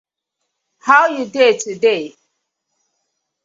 [0.79, 2.03] How you dey today?